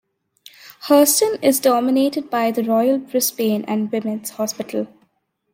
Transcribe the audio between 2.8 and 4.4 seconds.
Brisbane and Women's